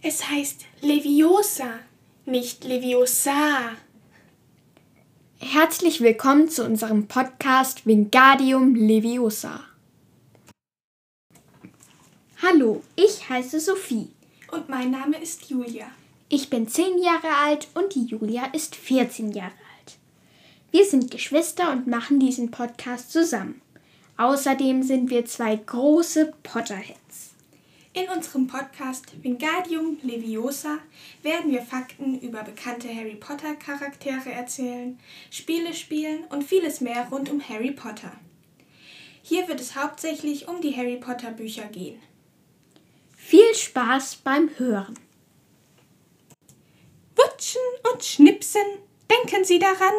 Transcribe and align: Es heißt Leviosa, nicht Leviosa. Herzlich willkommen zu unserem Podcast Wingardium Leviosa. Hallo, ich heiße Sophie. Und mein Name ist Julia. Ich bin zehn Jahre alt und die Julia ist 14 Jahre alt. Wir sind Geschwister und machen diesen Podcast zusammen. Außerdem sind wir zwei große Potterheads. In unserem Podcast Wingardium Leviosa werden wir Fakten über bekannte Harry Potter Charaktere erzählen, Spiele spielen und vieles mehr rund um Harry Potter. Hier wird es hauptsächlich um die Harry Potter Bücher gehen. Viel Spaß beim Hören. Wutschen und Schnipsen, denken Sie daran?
Es 0.00 0.28
heißt 0.28 0.64
Leviosa, 0.80 1.80
nicht 2.24 2.62
Leviosa. 2.62 3.72
Herzlich 5.40 6.00
willkommen 6.00 6.48
zu 6.48 6.64
unserem 6.64 7.08
Podcast 7.08 7.84
Wingardium 7.84 8.76
Leviosa. 8.76 9.64
Hallo, 12.40 12.84
ich 12.94 13.28
heiße 13.28 13.58
Sophie. 13.58 14.10
Und 14.52 14.68
mein 14.68 14.92
Name 14.92 15.20
ist 15.20 15.50
Julia. 15.50 15.90
Ich 16.28 16.48
bin 16.48 16.68
zehn 16.68 17.02
Jahre 17.02 17.34
alt 17.44 17.66
und 17.74 17.96
die 17.96 18.04
Julia 18.04 18.44
ist 18.52 18.76
14 18.76 19.32
Jahre 19.32 19.50
alt. 19.50 19.98
Wir 20.70 20.84
sind 20.84 21.10
Geschwister 21.10 21.72
und 21.72 21.88
machen 21.88 22.20
diesen 22.20 22.52
Podcast 22.52 23.10
zusammen. 23.10 23.60
Außerdem 24.16 24.84
sind 24.84 25.10
wir 25.10 25.24
zwei 25.24 25.56
große 25.56 26.34
Potterheads. 26.44 27.34
In 27.94 28.08
unserem 28.10 28.46
Podcast 28.46 29.12
Wingardium 29.22 29.98
Leviosa 30.02 30.78
werden 31.22 31.50
wir 31.50 31.62
Fakten 31.62 32.20
über 32.20 32.42
bekannte 32.42 32.94
Harry 32.94 33.14
Potter 33.14 33.54
Charaktere 33.54 34.30
erzählen, 34.30 35.00
Spiele 35.30 35.72
spielen 35.72 36.24
und 36.24 36.44
vieles 36.44 36.80
mehr 36.82 37.08
rund 37.10 37.30
um 37.30 37.40
Harry 37.48 37.70
Potter. 37.70 38.12
Hier 39.22 39.48
wird 39.48 39.60
es 39.60 39.74
hauptsächlich 39.74 40.48
um 40.48 40.60
die 40.60 40.76
Harry 40.76 40.96
Potter 40.96 41.30
Bücher 41.30 41.64
gehen. 41.64 42.00
Viel 43.16 43.54
Spaß 43.54 44.16
beim 44.16 44.50
Hören. 44.58 44.94
Wutschen 47.16 47.60
und 47.92 48.04
Schnipsen, 48.04 48.62
denken 49.10 49.44
Sie 49.44 49.58
daran? 49.58 49.94